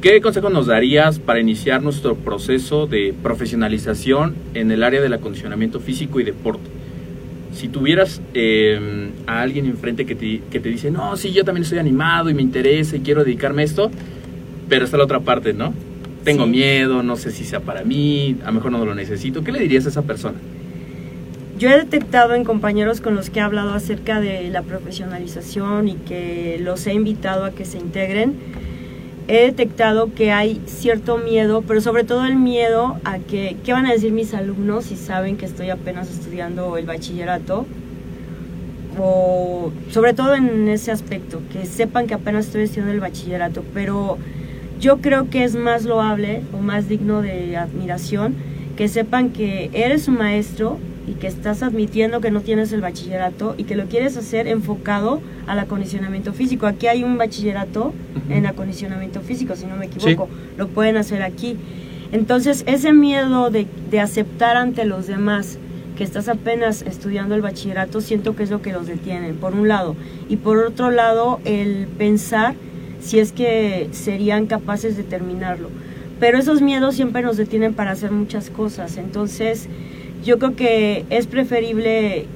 [0.00, 5.80] ¿qué consejo nos darías para iniciar nuestro proceso de profesionalización en el área del acondicionamiento
[5.80, 6.70] físico y deporte?
[7.52, 11.64] Si tuvieras eh, a alguien enfrente que te, que te dice, no, sí, yo también
[11.64, 13.90] estoy animado y me interesa y quiero dedicarme a esto,
[14.68, 15.74] pero está la otra parte, ¿no?
[16.24, 16.50] Tengo Sí.
[16.50, 19.42] miedo, no sé si sea para mí, a lo mejor no lo necesito.
[19.42, 20.38] ¿Qué le dirías a esa persona?
[21.58, 25.94] Yo he detectado en compañeros con los que he hablado acerca de la profesionalización y
[25.94, 28.34] que los he invitado a que se integren,
[29.28, 33.86] he detectado que hay cierto miedo, pero sobre todo el miedo a que, ¿qué van
[33.86, 37.66] a decir mis alumnos si saben que estoy apenas estudiando el bachillerato?
[38.98, 44.18] O sobre todo en ese aspecto, que sepan que apenas estoy estudiando el bachillerato, pero
[44.82, 48.34] yo creo que es más loable o más digno de admiración
[48.76, 53.54] que sepan que eres un maestro y que estás admitiendo que no tienes el bachillerato
[53.56, 56.66] y que lo quieres hacer enfocado al acondicionamiento físico.
[56.66, 58.32] Aquí hay un bachillerato Ujú.
[58.32, 60.28] en acondicionamiento físico, si no me equivoco.
[60.58, 61.56] Lo pueden hacer aquí.
[62.10, 65.58] Entonces, ese miedo de, de aceptar ante los demás
[65.96, 69.68] que estás apenas estudiando el bachillerato, siento que es lo que los detiene, por un
[69.68, 69.94] lado.
[70.28, 72.54] Y por otro lado, el pensar
[73.02, 75.68] si es que serían capaces de terminarlo.
[76.20, 78.96] Pero esos miedos siempre nos detienen para hacer muchas cosas.
[78.96, 79.68] Entonces,
[80.24, 82.26] yo creo que es preferible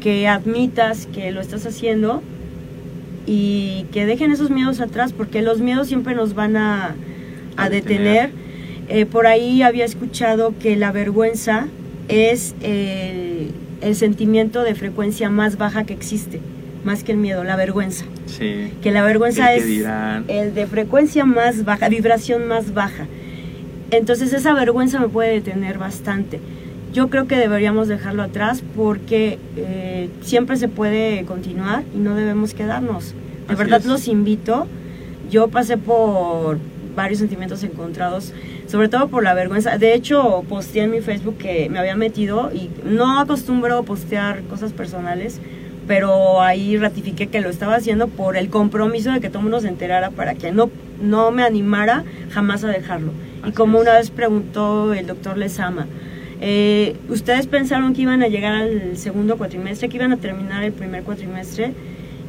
[0.00, 2.22] que admitas que lo estás haciendo
[3.26, 6.94] y que dejen esos miedos atrás, porque los miedos siempre nos van a,
[7.56, 8.30] a A detener.
[8.88, 11.68] Eh, por ahí había escuchado que la vergüenza
[12.08, 13.50] es el,
[13.82, 16.40] el sentimiento de frecuencia más baja que existe,
[16.84, 18.06] más que el miedo, la vergüenza.
[18.28, 18.72] Sí.
[18.82, 20.24] Que la vergüenza El que es dirán.
[20.28, 23.06] el de frecuencia más baja, vibración más baja.
[23.90, 26.40] Entonces esa vergüenza me puede detener bastante.
[26.92, 32.54] Yo creo que deberíamos dejarlo atrás porque eh, siempre se puede continuar y no debemos
[32.54, 33.12] quedarnos.
[33.46, 33.86] De Así verdad es.
[33.86, 34.66] los invito.
[35.30, 36.58] Yo pasé por
[36.96, 38.32] varios sentimientos encontrados,
[38.66, 39.78] sobre todo por la vergüenza.
[39.78, 44.72] De hecho, posteé en mi Facebook que me había metido y no acostumbro postear cosas
[44.72, 45.38] personales,
[45.88, 49.60] pero ahí ratifiqué que lo estaba haciendo por el compromiso de que todo el mundo
[49.60, 50.70] se enterara para que no,
[51.02, 53.10] no me animara jamás a dejarlo.
[53.46, 53.82] Y como es.
[53.82, 55.86] una vez preguntó el doctor Lezama,
[56.42, 60.72] eh, ¿ustedes pensaron que iban a llegar al segundo cuatrimestre, que iban a terminar el
[60.72, 61.72] primer cuatrimestre?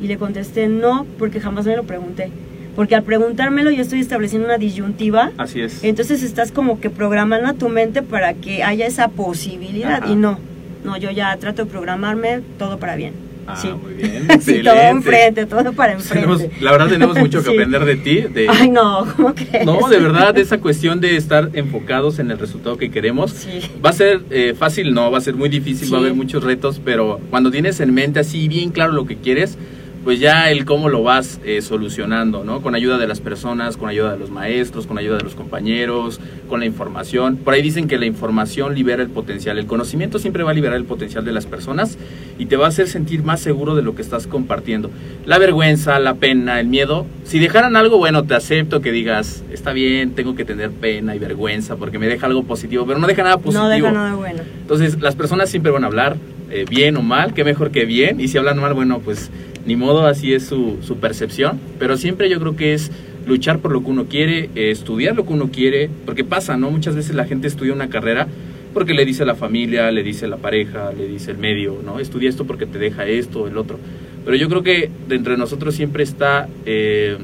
[0.02, 2.32] Y le contesté no, porque jamás me lo pregunté.
[2.78, 5.34] Porque al preguntármelo yo estoy estableciendo una disyuntiva.
[5.38, 5.84] Así es.
[5.84, 10.04] Entonces estás como que programando a tu mente para que haya esa posibilidad.
[10.04, 10.10] Ajá.
[10.10, 10.40] Y no,
[10.86, 13.29] no, yo ya trato de programarme todo para bien.
[13.52, 13.70] Ah, sí.
[13.70, 14.28] muy bien.
[14.42, 16.28] sí, todo enfrente, todo para enfrente.
[16.28, 17.52] Tenemos- la verdad tenemos mucho que Sí.
[17.54, 18.22] aprender de ti.
[18.22, 19.66] De, Ay, no, ¿cómo crees?
[19.66, 23.32] no, de verdad, esa cuestión de estar enfocados en el resultado que queremos.
[23.32, 23.62] Sí.
[23.84, 26.44] Va a ser eh, fácil, no, va a ser muy difícil, va a haber muchos
[26.44, 29.58] retos, pero cuando tienes en mente así bien claro lo que quieres,
[30.04, 32.62] pues ya el cómo lo vas eh, solucionando, ¿no?
[32.62, 36.20] Con ayuda de las personas, con ayuda de los maestros, con ayuda de los compañeros,
[36.48, 37.38] con la información.
[37.38, 40.78] Por ahí dicen que la información libera el potencial, el conocimiento siempre va a liberar
[40.78, 41.98] el potencial de las personas
[42.38, 44.90] y te va a hacer sentir más seguro de lo que estás compartiendo.
[45.26, 49.74] La vergüenza, la pena, el miedo, si dejaran algo bueno, te acepto que digas, está
[49.74, 53.24] bien, tengo que tener pena y vergüenza porque me deja algo positivo, pero no deja
[53.24, 53.64] nada positivo.
[53.64, 54.42] No deja nada bueno.
[54.62, 56.16] Entonces, las personas siempre van a hablar,
[56.50, 59.30] eh, bien o mal, qué mejor que bien, y si hablan mal, bueno, pues
[59.70, 62.90] ni modo, así es su, su percepción, pero siempre yo creo que es
[63.28, 66.72] luchar por lo que uno quiere, eh, estudiar lo que uno quiere, porque pasa, ¿no?
[66.72, 68.28] Muchas veces la gente estudia una carrera
[68.74, 72.00] porque le dice la familia, le dice la pareja, le dice el medio, ¿no?
[72.00, 73.78] Estudia esto porque te deja esto, el otro.
[74.26, 77.16] Pero yo creo que dentro de nosotros siempre está eh,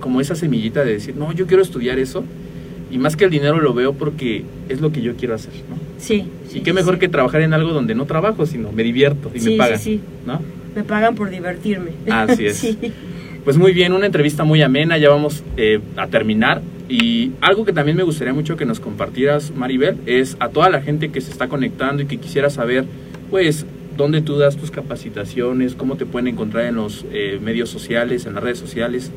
[0.00, 2.24] como esa semillita de decir, no, yo quiero estudiar eso,
[2.90, 5.76] y más que el dinero lo veo porque es lo que yo quiero hacer, ¿no?
[5.98, 6.24] Sí.
[6.52, 9.50] y qué mejor que trabajar en algo donde no trabajo, sino me divierto y Sí,
[9.50, 10.00] me pagan, sí, sí.
[10.26, 10.40] ¿no?
[10.74, 11.92] Me pagan por divertirme.
[12.10, 12.58] Así es.
[12.64, 12.78] Sí.
[13.44, 16.62] Pues muy bien, una entrevista muy amena, ya vamos eh, a terminar.
[16.88, 20.80] Y algo que también me gustaría mucho que nos compartieras, Maribel, es a toda la
[20.80, 22.86] gente que se está conectando y que quisiera saber,
[23.30, 23.66] pues,
[23.98, 28.34] dónde tú das tus capacitaciones, cómo te pueden encontrar en los eh, medios sociales, en
[28.34, 29.10] las redes sociales.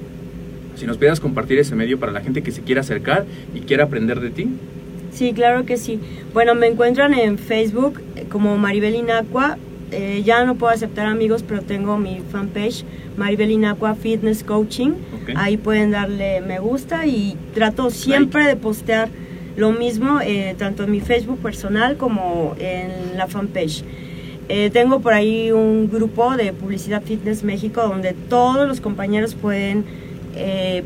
[0.75, 3.85] Si nos pudieras compartir ese medio para la gente que se quiera acercar y quiera
[3.85, 4.49] aprender de ti.
[5.11, 5.99] Sí, claro que sí.
[6.33, 9.57] Bueno, me encuentran en Facebook como Maribel Inacua.
[9.91, 12.83] Eh, ya no puedo aceptar amigos, pero tengo mi fanpage
[13.15, 14.91] Maribel Inacua Fitness Coaching.
[15.35, 19.09] Ahí pueden darle me gusta y trato siempre de postear
[19.55, 23.83] lo mismo, eh, tanto en mi Facebook personal como en la fanpage.
[24.49, 29.85] Eh, tengo por ahí un grupo de Publicidad Fitness México donde todos los compañeros pueden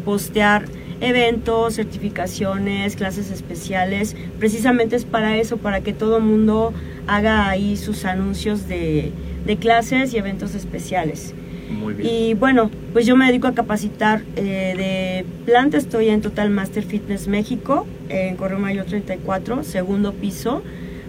[0.06, 0.64] postear
[1.02, 4.16] eventos, certificaciones, clases especiales.
[4.40, 6.74] Precisamente es para eso, para que todo mundo
[7.08, 9.12] haga ahí sus anuncios de,
[9.46, 11.34] de clases y eventos especiales.
[11.72, 12.10] Muy bien.
[12.10, 16.84] Y bueno, pues yo me dedico a capacitar eh, de planta, estoy en Total Master
[16.84, 20.62] Fitness México, en Correo Mayor 34, segundo piso,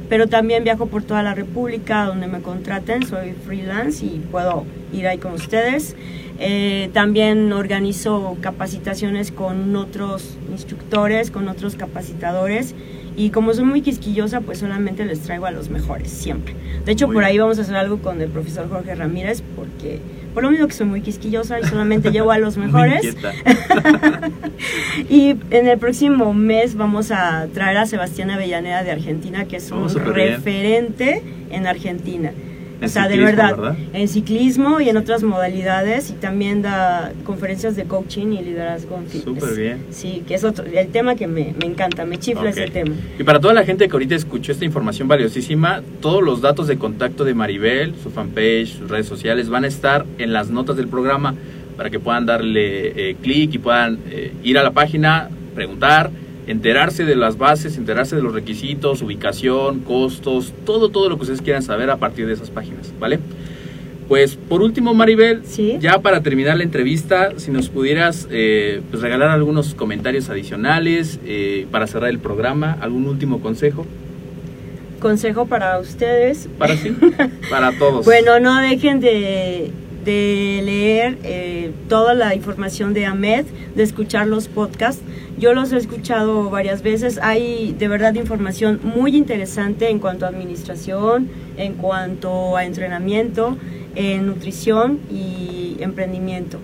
[0.08, 5.06] pero también viajo por toda la República donde me contraten, soy freelance y puedo ir
[5.08, 5.96] ahí con ustedes.
[6.44, 12.74] Eh, también organizo capacitaciones con otros instructores, con otros capacitadores
[13.16, 16.54] y como soy muy quisquillosa, pues solamente les traigo a los mejores, siempre.
[16.84, 20.00] De hecho, Muy por ahí vamos a hacer algo con el profesor Jorge Ramírez porque
[20.34, 23.16] por lo mismo que soy muy quisquillosa y solamente llevo a los mejores.
[25.08, 29.70] Y en el próximo mes vamos a traer a Sebastián Avellaneda de Argentina, que es
[29.72, 30.04] Oh, un bien.
[30.14, 32.32] referente en Argentina.
[32.82, 33.76] En o sea, de verdad, ¿verdad?
[33.92, 39.06] en ciclismo y en otras modalidades y también da conferencias de coaching y liderazgo en
[39.06, 39.40] fitness.
[39.40, 39.84] Súper bien.
[39.90, 42.96] Sí, que es otro, el tema que me, me encanta, me chifla ese tema.
[43.16, 46.76] Y para toda la gente que ahorita escuchó esta información valiosísima, todos los datos de
[46.76, 50.88] contacto de Maribel, su fanpage, sus redes sociales van a estar en las notas del
[50.88, 51.36] programa
[51.76, 56.10] para que puedan darle eh, clic y puedan eh, ir a la página, preguntar,
[56.46, 61.42] enterarse de las bases, enterarse de los requisitos, ubicación, costos, todo, todo lo que ustedes
[61.42, 63.18] quieran saber a partir de esas páginas, ¿vale?
[64.08, 65.78] Pues por último, Maribel, Sí.
[65.80, 71.66] ya para terminar la entrevista, si nos pudieras eh, pues regalar algunos comentarios adicionales eh,
[71.70, 73.86] para cerrar el programa, algún último consejo
[75.00, 76.48] Consejo para ustedes.
[76.58, 76.94] para sí,
[77.50, 78.04] para todos.
[78.04, 79.70] Bueno, no dejen de,
[80.04, 85.02] de leer eh, toda la información de Ahmed, de escuchar los podcasts.
[85.38, 87.18] Yo los he escuchado varias veces.
[87.22, 93.56] Hay de verdad información muy interesante en cuanto a administración, en cuanto a entrenamiento,
[93.94, 96.58] en nutrición y emprendimiento.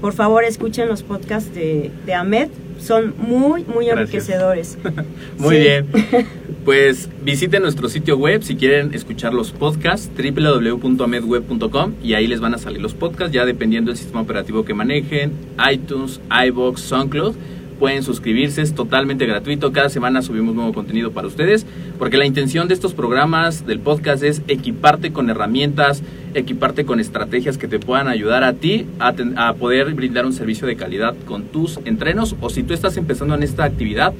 [0.00, 2.48] Por favor, escuchen los podcasts de, de Ahmed.
[2.84, 3.98] Son muy, muy Gracias.
[3.98, 4.78] enriquecedores.
[5.38, 5.62] Muy Sí.
[5.62, 5.86] bien.
[6.64, 12.54] Pues visiten nuestro sitio web si quieren escuchar los podcasts, www.amedweb.com y ahí les van
[12.54, 15.32] a salir los podcasts ya dependiendo del sistema operativo que manejen,
[15.70, 17.34] iTunes, iBox, SoundCloud.
[17.78, 19.72] Pueden suscribirse, es totalmente gratuito.
[19.72, 21.66] Cada semana subimos nuevo contenido para ustedes,
[21.98, 26.02] porque la intención de estos programas del podcast es equiparte con herramientas,
[26.34, 30.32] equiparte con estrategias que te puedan ayudar a ti a, ten- a poder brindar un
[30.32, 34.12] servicio de calidad con tus entrenos o si tú estás empezando en esta actividad,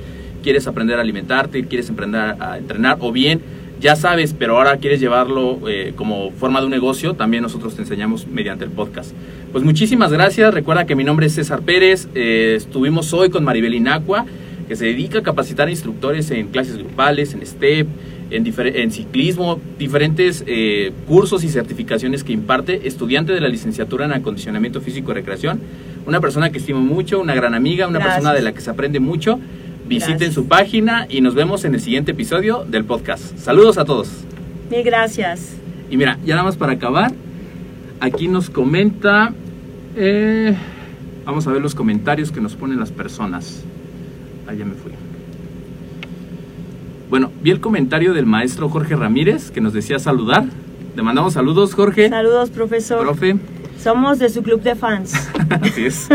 [0.42, 3.40] quieres aprender a alimentarte, quieres aprender a entrenar o bien
[3.80, 7.82] ya sabes, pero ahora quieres llevarlo eh, como forma de un negocio, también nosotros te
[7.82, 9.12] enseñamos mediante el podcast.
[9.54, 10.52] Pues muchísimas gracias.
[10.52, 12.08] Recuerda que mi nombre es César Pérez.
[12.16, 14.26] Eh, estuvimos hoy con Maribel Inacua,
[14.66, 17.86] que se dedica a capacitar a instructores en clases grupales, en STEP,
[18.32, 24.12] en, en ciclismo, diferentes eh, cursos y certificaciones que imparte, estudiante de la licenciatura en
[24.14, 25.60] acondicionamiento físico y recreación.
[26.04, 28.16] Una persona que estimo mucho, una gran amiga, una Gracias.
[28.16, 29.38] persona de la que se aprende mucho.
[29.86, 30.34] Visiten Gracias.
[30.34, 33.38] su página y nos vemos en el siguiente episodio del podcast.
[33.38, 34.08] Saludos a todos.
[34.68, 35.58] Mil gracias.
[35.92, 37.12] Y mira, ya nada más para acabar,
[38.00, 39.32] aquí nos comenta,
[39.96, 40.56] eh,
[41.24, 43.64] vamos a ver los comentarios que nos ponen las personas.
[44.46, 44.92] Ya me fui.
[47.10, 50.44] Bueno, vi el comentario del maestro Jorge Ramírez que nos decía saludar.
[50.94, 52.08] Le mandamos saludos, Jorge.
[52.08, 53.00] Saludos, profesor.
[53.00, 53.36] Profe.
[53.80, 55.14] Somos de su club de fans.
[55.60, 56.08] Así es.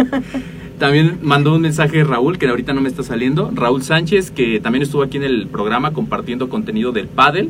[0.79, 3.51] También mandó un mensaje Raúl, que ahorita no me está saliendo.
[3.53, 7.49] Raúl Sánchez, que también estuvo aquí en el programa compartiendo contenido del pádel,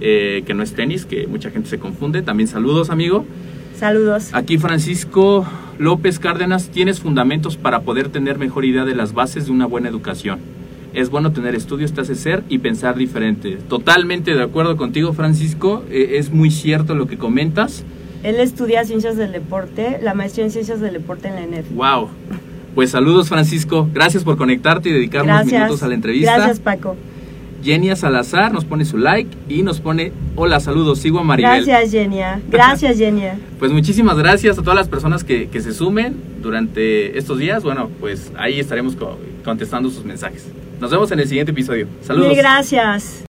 [0.00, 2.20] eh, que no es tenis, que mucha gente se confunde.
[2.20, 3.24] También saludos, amigo.
[3.78, 4.30] Saludos.
[4.32, 5.46] Aquí Francisco
[5.78, 9.88] López Cárdenas, tienes fundamentos para poder tener mejor idea de las bases de una buena
[9.88, 10.38] educación.
[10.94, 13.58] Es bueno tener estudios, te hace ser y pensar diferente.
[13.68, 15.84] Totalmente de acuerdo contigo, Francisco.
[15.90, 17.84] Eh, es muy cierto lo que comentas.
[18.22, 21.70] Él estudia Ciencias del Deporte, la maestría en Ciencias del Deporte en la ENEF.
[21.72, 22.08] Wow.
[22.74, 23.88] Pues saludos, Francisco.
[23.92, 25.60] Gracias por conectarte y dedicar unos Gracias.
[25.60, 26.34] minutos a la entrevista.
[26.36, 26.96] Gracias, Paco.
[27.66, 31.64] Genia Salazar nos pone su like y nos pone hola, saludos, sigo a Maribel.
[31.66, 32.40] Gracias, Genia.
[32.48, 33.38] Gracias, Genia.
[33.58, 37.64] Pues muchísimas gracias a todas las personas que, que se sumen durante estos días.
[37.64, 40.46] Bueno, pues ahí estaremos co- contestando sus mensajes.
[40.80, 41.88] Nos vemos en el siguiente episodio.
[42.02, 42.28] Saludos.
[42.28, 43.24] Mil gracias.